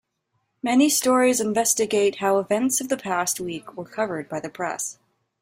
Many 0.63 0.89
stories 0.89 1.39
investigate 1.39 2.15
how 2.15 2.39
events 2.39 2.81
of 2.81 2.89
the 2.89 2.97
past 2.97 3.39
week 3.39 3.77
were 3.77 3.85
covered 3.85 4.27
by 4.29 4.39
the 4.39 4.49
press. 4.49 4.97